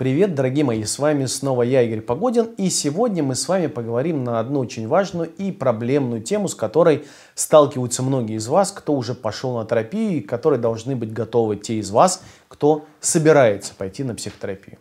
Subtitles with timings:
[0.00, 4.24] Привет, дорогие мои, с вами снова я, Игорь Погодин, и сегодня мы с вами поговорим
[4.24, 9.12] на одну очень важную и проблемную тему, с которой сталкиваются многие из вас, кто уже
[9.12, 14.14] пошел на терапию и которые должны быть готовы те из вас, кто собирается пойти на
[14.14, 14.78] психотерапию.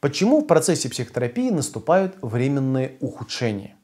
[0.00, 3.76] Почему в процессе психотерапии наступают временные ухудшения?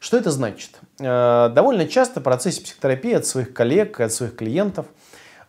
[0.00, 0.80] Что это значит?
[0.98, 4.84] Э, довольно часто в процессе психотерапии от своих коллег, от своих клиентов–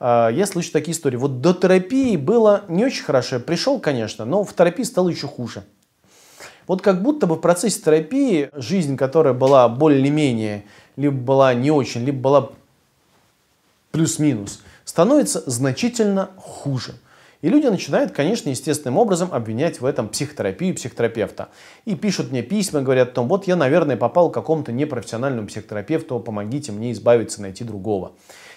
[0.01, 1.17] я слышу такие истории.
[1.17, 3.35] Вот до терапии было не очень хорошо.
[3.35, 5.63] Я пришел, конечно, но в терапии стало еще хуже.
[6.67, 12.03] Вот как будто бы в процессе терапии жизнь, которая была более-менее, либо была не очень,
[12.03, 12.49] либо была
[13.91, 16.95] плюс-минус, становится значительно хуже.
[17.41, 21.49] И люди начинают, конечно, естественным образом обвинять в этом психотерапию, психотерапевта.
[21.85, 26.19] И пишут мне письма, говорят о том, вот я, наверное, попал к какому-то непрофессиональному психотерапевту,
[26.19, 28.13] помогите мне избавиться, найти другого.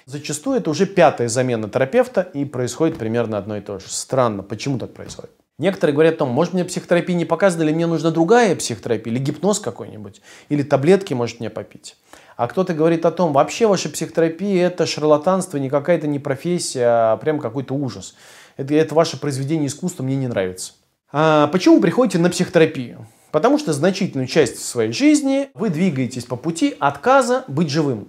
[0.06, 3.86] Зачастую это уже пятая замена терапевта и происходит примерно одно и то же.
[3.88, 5.30] Странно, почему так происходит?
[5.56, 9.22] Некоторые говорят о том, может мне психотерапия не показана, или мне нужна другая психотерапия, или
[9.22, 11.96] гипноз какой-нибудь, или таблетки может мне попить.
[12.36, 17.16] А кто-то говорит о том, вообще ваша психотерапия это шарлатанство, не какая-то не профессия, а
[17.16, 18.16] прям какой-то ужас.
[18.56, 20.72] Это, это ваше произведение искусства мне не нравится.
[21.12, 23.06] А почему приходите на психотерапию?
[23.30, 28.08] Потому что значительную часть своей жизни вы двигаетесь по пути отказа быть живым.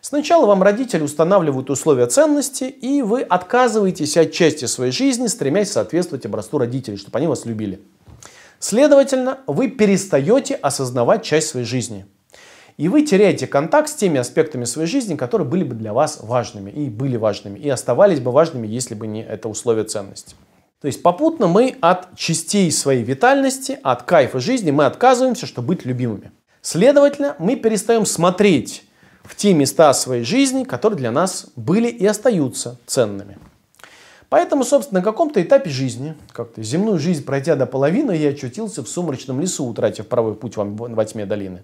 [0.00, 6.26] Сначала вам родители устанавливают условия ценности, и вы отказываетесь от части своей жизни, стремясь соответствовать
[6.26, 7.80] образцу родителей, чтобы они вас любили.
[8.58, 12.06] Следовательно, вы перестаете осознавать часть своей жизни.
[12.76, 16.70] И вы теряете контакт с теми аспектами своей жизни, которые были бы для вас важными,
[16.70, 20.34] и были важными, и оставались бы важными, если бы не это условие ценности.
[20.80, 25.86] То есть попутно мы от частей своей витальности, от кайфа жизни мы отказываемся, чтобы быть
[25.86, 26.32] любимыми.
[26.60, 28.85] Следовательно, мы перестаем смотреть
[29.28, 33.38] в те места своей жизни, которые для нас были и остаются ценными.
[34.28, 38.88] Поэтому, собственно, на каком-то этапе жизни, как-то земную жизнь пройдя до половины, я очутился в
[38.88, 41.62] сумрачном лесу, утратив правый путь во тьме долины.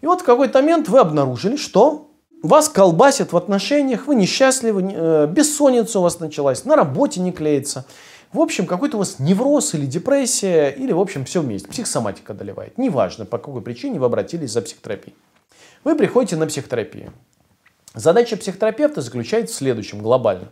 [0.00, 2.10] И вот в какой-то момент вы обнаружили, что
[2.42, 7.84] вас колбасит в отношениях, вы несчастливы, э, бессонница у вас началась, на работе не клеится.
[8.32, 11.68] В общем, какой-то у вас невроз или депрессия, или, в общем, все вместе.
[11.68, 12.78] Психосоматика одолевает.
[12.78, 15.16] Неважно, по какой причине вы обратились за психотерапией.
[15.82, 17.12] Вы приходите на психотерапию.
[17.94, 20.48] Задача психотерапевта заключается в следующем глобально.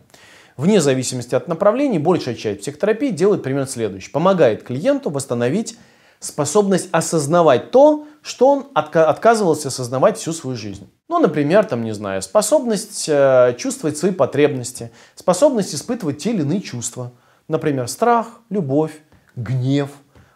[0.57, 4.11] Вне зависимости от направлений, большая часть психотерапии делает примерно следующее.
[4.11, 5.77] Помогает клиенту восстановить
[6.19, 10.89] способность осознавать то, что он отка- отказывался осознавать всю свою жизнь.
[11.07, 16.59] Ну, например, там, не знаю, способность э, чувствовать свои потребности, способность испытывать те или иные
[16.59, 17.13] чувства.
[17.47, 18.99] Например, страх, любовь,
[19.37, 19.91] гнев,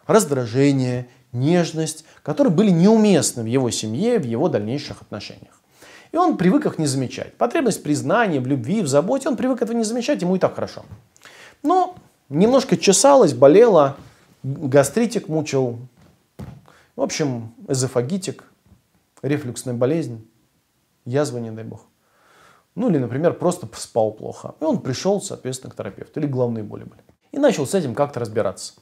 [0.06, 5.60] раздражение, нежность, которые были неуместны в его семье, в его дальнейших отношениях.
[6.12, 7.34] И он привык их не замечать.
[7.34, 10.84] Потребность признания, в любви, в заботе, он привык этого не замечать, ему и так хорошо.
[11.62, 11.96] Но
[12.28, 13.96] немножко чесалось, болело,
[14.42, 15.78] гастритик мучил,
[16.94, 18.44] в общем, эзофагитик,
[19.22, 20.24] рефлюксная болезнь,
[21.04, 21.86] язва, не дай бог.
[22.76, 24.54] Ну или, например, просто спал плохо.
[24.60, 26.20] И он пришел, соответственно, к терапевту.
[26.20, 27.02] Или головные боли были.
[27.32, 28.74] И начал с этим как-то разбираться.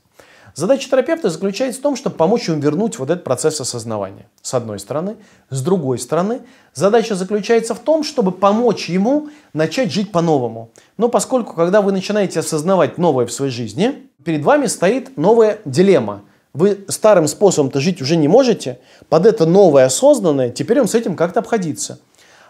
[0.54, 4.26] Задача терапевта заключается в том, чтобы помочь ему вернуть вот этот процесс осознавания.
[4.42, 5.16] С одной стороны.
[5.48, 6.42] С другой стороны,
[6.74, 10.70] задача заключается в том, чтобы помочь ему начать жить по-новому.
[10.98, 16.22] Но поскольку, когда вы начинаете осознавать новое в своей жизни, перед вами стоит новая дилемма.
[16.52, 21.16] Вы старым способом-то жить уже не можете, под это новое осознанное, теперь вам с этим
[21.16, 21.98] как-то обходиться.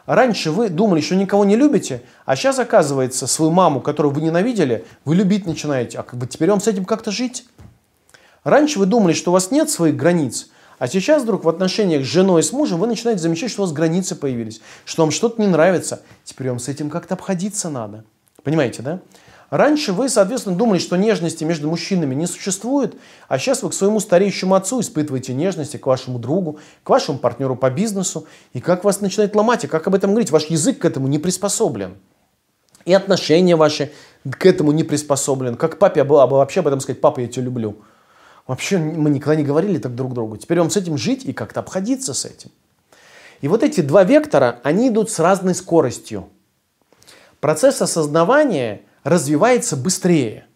[0.07, 4.85] Раньше вы думали, что никого не любите, а сейчас, оказывается, свою маму, которую вы ненавидели,
[5.05, 6.01] вы любить начинаете.
[6.01, 7.45] А как бы теперь вам с этим как-то жить?
[8.45, 10.49] Раньше вы думали, что у вас нет своих границ,
[10.79, 13.67] а сейчас вдруг в отношениях с женой и с мужем вы начинаете замечать, что у
[13.67, 16.03] вас границы появились, что вам что-то не нравится.
[16.25, 18.05] Теперь вам с этим как-то обходиться надо.
[18.43, 19.01] Понимаете, да?
[19.53, 22.97] Раньше вы, соответственно, думали, что нежности между мужчинами не существует,
[23.29, 27.55] а сейчас вы к своему стареющему отцу испытываете нежности, к вашему другу, к вашему партнеру
[27.55, 28.27] по бизнесу.
[28.55, 30.31] И как вас начинает ломать, и как об этом говорить?
[30.31, 31.99] Ваш язык к этому не приспособлен.
[32.87, 33.93] И отношения ваши
[34.29, 35.57] к этому не приспособлены.
[35.57, 37.77] Как папе вообще об этом сказать, папа, я тебя люблю.
[38.47, 40.37] Вообще мы никогда не говорили так друг другу.
[40.37, 42.50] Теперь вам с этим жить и как-то обходиться с этим.
[43.41, 46.29] И вот эти два вектора, они идут с разной скоростью.
[47.41, 50.47] Процесс осознавания развивается быстрее.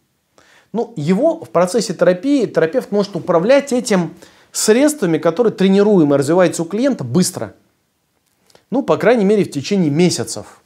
[0.72, 4.14] Ну, его в процессе терапии терапевт может управлять этим
[4.52, 7.54] средствами, которые тренируем и развиваются у клиента быстро.
[8.70, 10.60] Ну, по крайней мере, в течение месяцев.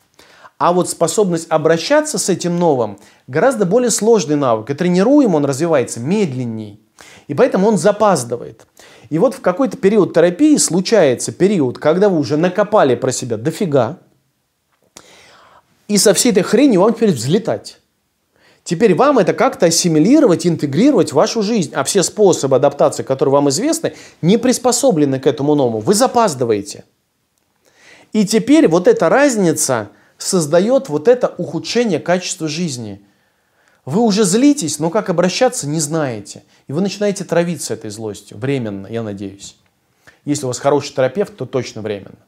[0.59, 4.69] А вот способность обращаться с этим новым гораздо более сложный навык.
[4.69, 6.81] И тренируем он развивается медленней.
[7.29, 8.67] И поэтому он запаздывает.
[9.09, 13.99] И вот в какой-то период терапии случается период, когда вы уже накопали про себя дофига,
[15.89, 17.81] и со всей этой хренью вам теперь взлетать.
[18.63, 21.73] Теперь вам это как-то ассимилировать, интегрировать в вашу жизнь.
[21.75, 25.81] А все способы адаптации, которые вам известны, не приспособлены к этому новому.
[25.81, 26.85] Вы запаздываете.
[28.13, 29.89] И теперь вот эта разница
[30.19, 33.05] создает вот это ухудшение качества жизни.
[33.85, 36.43] Вы уже злитесь, но как обращаться не знаете.
[36.69, 38.39] И вы начинаете травиться этой злостью.
[38.39, 39.57] Временно, я надеюсь.
[40.25, 42.19] Если у вас хороший терапевт, то точно временно.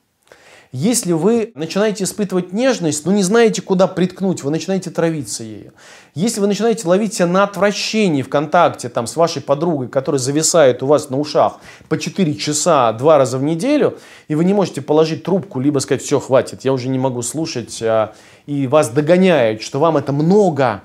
[0.74, 5.74] Если вы начинаете испытывать нежность, но не знаете, куда приткнуть, вы начинаете травиться ею.
[6.14, 10.82] Если вы начинаете ловить себя на отвращении в контакте там, с вашей подругой, которая зависает
[10.82, 11.58] у вас на ушах
[11.90, 16.02] по 4 часа два раза в неделю, и вы не можете положить трубку, либо сказать,
[16.02, 18.14] все, хватит, я уже не могу слушать, а,
[18.46, 20.84] и вас догоняют, что вам это много,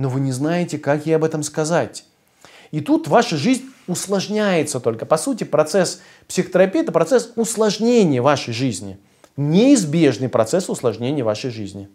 [0.00, 2.04] но вы не знаете, как ей об этом сказать.
[2.70, 5.04] И тут ваша жизнь усложняется только.
[5.04, 8.96] По сути, процесс психотерапии– это процесс усложнения вашей жизни.
[9.36, 11.90] Неизбежный процесс усложнения вашей жизни.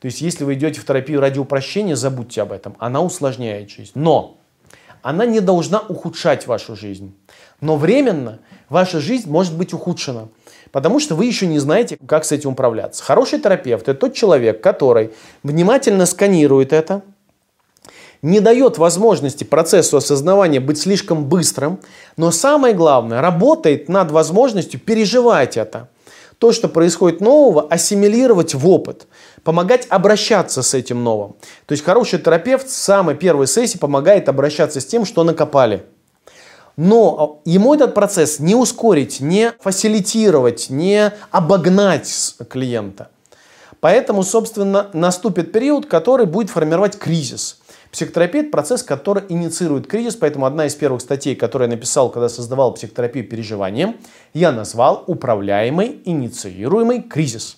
[0.00, 2.74] То есть, если вы идете в терапию ради упрощения, забудьте об этом.
[2.80, 3.92] Она усложняет жизнь.
[3.94, 4.38] Но
[5.02, 7.14] она не должна ухудшать вашу жизнь.
[7.60, 10.26] Но временно ваша жизнь может быть ухудшена.
[10.72, 13.04] Потому что вы еще не знаете, как с этим управляться.
[13.04, 15.12] Хороший терапевт– это тот человек, который
[15.44, 17.02] внимательно сканирует это–
[18.22, 21.80] не дает возможности процессу осознавания быть слишком быстрым,
[22.16, 25.88] но самое главное, работает над возможностью переживать это.
[26.38, 29.06] То, что происходит нового, ассимилировать в опыт,
[29.44, 31.34] помогать обращаться с этим новым.
[31.66, 35.84] То есть хороший терапевт в самой первой сессии помогает обращаться с тем, что накопали.
[36.76, 43.10] Но ему этот процесс не ускорить, не фасилитировать, не обогнать клиента.
[43.80, 47.58] Поэтому, собственно, наступит период, который будет формировать кризис–
[47.92, 52.28] Психотерапия– это процесс, который инициирует кризис, поэтому одна из первых статей, которую я написал, когда
[52.28, 53.96] создавал психотерапию переживанием,
[54.32, 57.56] я назвал «Управляемый инициируемый кризис».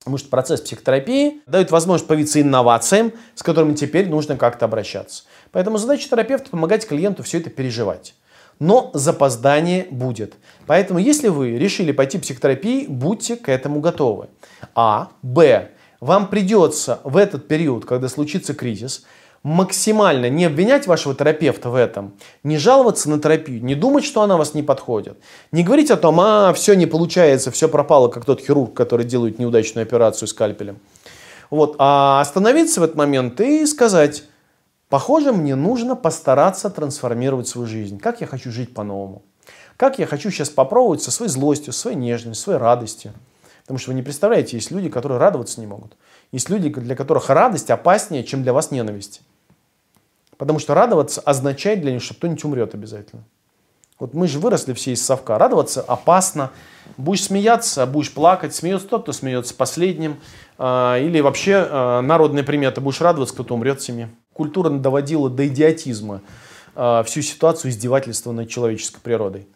[0.00, 5.24] Потому что процесс психотерапии дает возможность появиться инновациям, с которыми теперь нужно как-то обращаться.
[5.52, 8.14] Поэтому задача терапевта– помогать клиенту все это переживать.
[8.58, 10.34] Но запоздание будет.
[10.66, 14.28] Поэтому, если вы решили пойти в психотерапию, будьте к этому готовы.
[14.74, 15.10] А.
[15.22, 15.70] Б.
[16.00, 19.04] Вам придется в этот период, когда случится кризис,
[19.42, 24.36] максимально не обвинять вашего терапевта в этом, не жаловаться на терапию, не думать, что она
[24.36, 25.18] вас не подходит,
[25.50, 29.38] не говорить о том, а, все не получается, все пропало, как тот хирург, который делает
[29.38, 30.78] неудачную операцию скальпелем.
[31.48, 34.24] Вот, а остановиться в этот момент и сказать,
[34.88, 37.98] похоже, мне нужно постараться трансформировать свою жизнь.
[37.98, 39.22] Как я хочу жить по-новому?
[39.76, 43.12] Как я хочу сейчас попробовать со своей злостью, своей нежностью, своей радостью?
[43.62, 45.96] Потому что вы не представляете, есть люди, которые радоваться не могут.
[46.32, 49.22] Есть люди, для которых радость опаснее, чем для вас ненависть.
[50.40, 53.24] Потому что радоваться означает для них, что кто-нибудь умрет обязательно.
[53.98, 55.36] Вот мы же выросли все из совка.
[55.36, 56.50] Радоваться опасно.
[56.96, 58.54] Будешь смеяться, будешь плакать.
[58.54, 60.16] Смеется тот, кто смеется последним.
[60.56, 62.80] А, или вообще а, народная примета.
[62.80, 64.08] Будешь радоваться, кто-то умрет в семье.
[64.32, 66.22] Культура доводила до идиотизма
[66.74, 69.46] а, всю ситуацию издевательства над человеческой природой.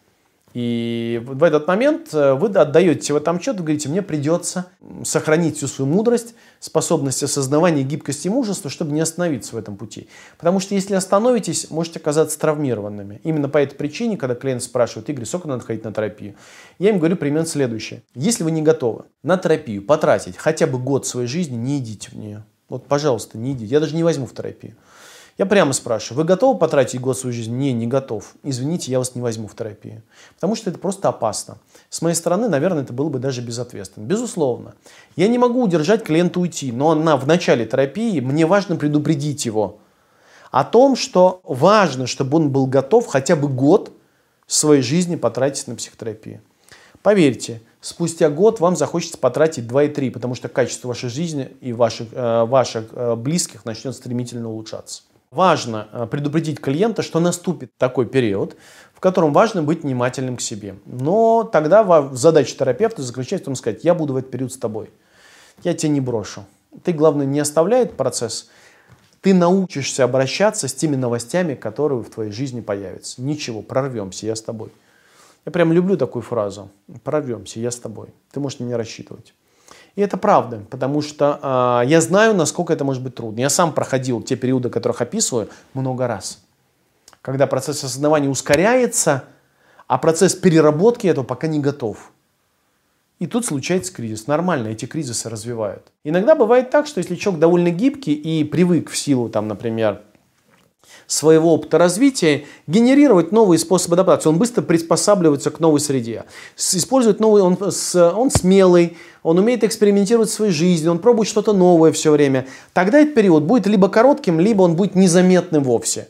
[0.55, 4.67] И в этот момент э, вы отдаете в этом отчет, говорите, мне придется
[5.03, 10.07] сохранить всю свою мудрость, способность осознавания, гибкости и мужества, чтобы не остановиться в этом пути.
[10.37, 13.19] Потому что если остановитесь, можете оказаться травмированными.
[13.25, 16.35] Именно по этой причине, когда клиент спрашивает, Игорь, сколько надо ходить на терапию,
[16.79, 18.03] я им говорю примерно следующее.
[18.13, 22.15] Если вы не готовы на терапию потратить хотя бы год своей жизни, не идите в
[22.15, 22.45] нее.
[22.69, 23.65] Вот, пожалуйста, не идите.
[23.65, 24.75] Я даже не возьму в терапию.
[25.37, 27.53] Я прямо спрашиваю, вы готовы потратить год своей жизни?
[27.53, 28.35] Не, не готов.
[28.43, 30.01] Извините, я вас не возьму в терапию.
[30.35, 31.57] Потому что это просто опасно.
[31.89, 34.05] С моей стороны, наверное, это было бы даже безответственно.
[34.05, 34.75] Безусловно.
[35.17, 39.79] Я не могу удержать клиента уйти, но на, в начале терапии мне важно предупредить его
[40.51, 43.91] о том, что важно, чтобы он был готов хотя бы год
[44.47, 46.39] своей жизни потратить на психотерапию.
[47.01, 52.45] Поверьте, спустя год вам захочется потратить 2,3, потому что качество вашей жизни и ваших, э,
[52.45, 55.03] ваших э, близких начнет стремительно улучшаться.
[55.35, 58.55] Важно э, предупредить клиента, что наступит такой период,
[58.93, 60.75] в котором важно быть внимательным к себе.
[60.85, 64.89] Но тогда задача терапевта заключается в том сказать, я буду в этот период с тобой.
[65.61, 66.45] Я тебя не брошу.
[66.83, 68.49] Ты, главное, не оставляй процесс.
[69.19, 73.21] Ты научишься обращаться с теми новостями, которые в твоей жизни появятся.
[73.21, 74.71] Ничего, прорвемся, я с тобой.
[75.45, 76.69] Я прям люблю такую фразу.
[77.03, 78.07] Прорвемся, я с тобой.
[78.31, 79.33] Ты можешь на меня рассчитывать.
[79.95, 83.39] И это правда, потому что э, я знаю, насколько это может быть трудно.
[83.39, 86.43] Я сам проходил те периоды, которых описываю, много раз.
[87.21, 89.23] Когда процесс осознавания ускоряется,
[89.87, 92.11] а процесс переработки этого пока не готов.
[93.19, 94.27] И тут случается кризис.
[94.27, 95.91] Нормально, эти кризисы развивают.
[96.03, 100.01] Иногда бывает так, что если человек довольно гибкий и привык в силу, там, например,
[101.07, 104.29] своего опыта развития генерировать новые способы адаптации.
[104.29, 106.25] Он быстро приспосабливается к новой среде.
[106.57, 111.91] Использует новый, он, он смелый, он умеет экспериментировать в своей жизни, он пробует что-то новое
[111.91, 112.47] все время.
[112.73, 116.07] Тогда этот период будет либо коротким, либо он будет незаметным вовсе.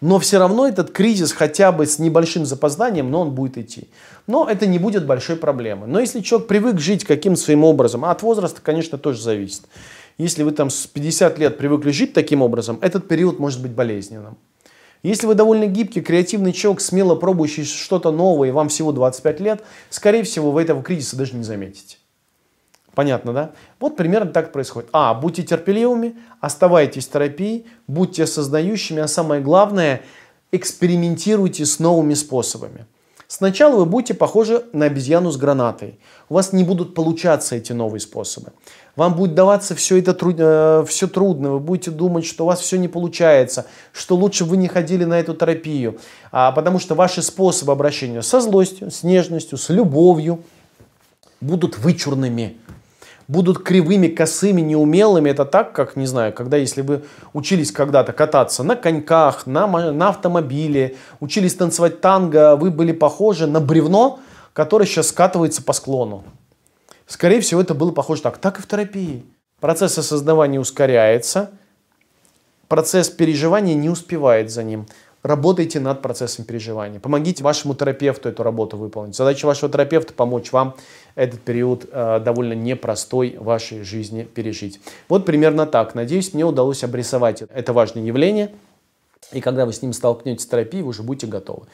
[0.00, 3.88] Но все равно этот кризис хотя бы с небольшим запозданием, но он будет идти.
[4.26, 5.88] Но это не будет большой проблемой.
[5.88, 9.64] Но если человек привык жить каким своим образом, а от возраста, конечно, тоже зависит.
[10.20, 14.36] Если вы там с 50 лет привыкли жить таким образом, этот период может быть болезненным.
[15.02, 19.64] Если вы довольно гибкий, креативный человек, смело пробующий что-то новое, и вам всего 25 лет,
[19.88, 21.96] скорее всего, вы этого кризиса даже не заметите.
[22.94, 23.52] Понятно, да?
[23.78, 24.90] Вот примерно так происходит.
[24.92, 30.02] А, будьте терпеливыми, оставайтесь в терапии, будьте осознающими, а самое главное,
[30.52, 32.84] экспериментируйте с новыми способами.
[33.30, 36.00] Сначала вы будете похожи на обезьяну с гранатой.
[36.28, 38.52] У вас не будут получаться эти новые способы.
[38.96, 40.36] Вам будет даваться все это труд...
[40.38, 41.52] Э, все трудно.
[41.52, 45.18] Вы будете думать, что у вас все не получается, что лучше вы не ходили на
[45.18, 45.98] эту терапию.
[46.32, 50.40] А, потому что ваши способы обращения со злостью, с нежностью, с любовью
[51.40, 52.56] будут вычурными
[53.30, 55.30] будут кривыми, косыми, неумелыми.
[55.30, 60.08] Это так, как, не знаю, когда если вы учились когда-то кататься на коньках, на, на
[60.08, 64.18] автомобиле, учились танцевать танго, вы были похожи на бревно,
[64.52, 66.24] которое сейчас скатывается по склону.
[67.10, 68.38] Скорее всего, это было похоже так.
[68.38, 69.24] Так и в терапии.
[69.58, 71.50] Процесс осознавания ускоряется,
[72.68, 74.86] процесс переживания не успевает за ним.
[75.24, 77.00] Работайте над процессом переживания.
[77.00, 79.16] Помогите вашему терапевту эту работу выполнить.
[79.16, 80.76] Задача вашего терапевта помочь вам
[81.16, 84.80] этот период э, довольно непростой вашей жизни пережить.
[85.08, 85.96] Вот примерно так.
[85.96, 88.52] Надеюсь, мне удалось обрисовать это важное явление.
[89.32, 91.66] И когда вы с ним столкнетесь в терапии, вы уже будете готовы.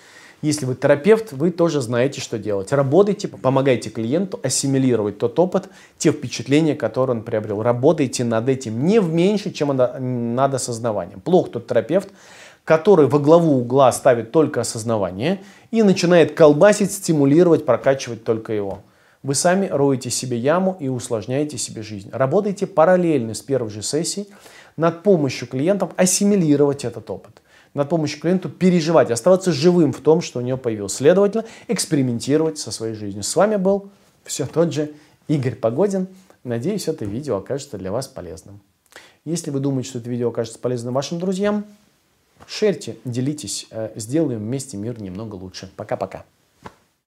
[0.43, 2.71] Если вы терапевт, вы тоже знаете, что делать.
[2.71, 7.63] Работайте, помогайте клиенту ассимилировать тот опыт, те впечатления, которые он приобрел.
[7.63, 11.21] Работайте над этим не в меньше, чем над осознаванием.
[11.21, 12.11] Плох тот терапевт,
[12.65, 15.41] который во главу угла ставит только осознавание
[15.71, 18.81] и начинает колбасить, стимулировать, прокачивать только его.
[19.23, 22.11] Вы сами роете себе яму и усложняете себе жизнь.
[22.13, 24.29] Работайте параллельно с первой же сессией
[24.77, 27.41] над помощью клиентам ассимилировать этот опыт.
[27.77, 30.95] Над помощью клиенту переживать, оставаться живым в том, что у него появилось.
[30.95, 33.23] Следовательно, экспериментировать со своей жизнью.
[33.23, 33.91] С вами был
[34.25, 34.93] все тот же
[35.29, 36.09] Игорь Погодин.
[36.43, 38.61] Надеюсь, это видео окажется для вас полезным.
[39.27, 41.67] Если вы думаете, что это видео окажется полезным вашим друзьям,
[42.47, 45.71] Шерьте, делитесь, э, сделаем вместе мир немного лучше.
[45.77, 46.25] Пока-пока.